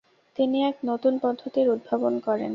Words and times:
তিনি 0.35 0.57
এক 0.63 0.75
নতুন 0.85 1.13
পদ্ধতির 1.17 1.67
উদ্ভাবন 1.69 2.13
করেন। 2.19 2.49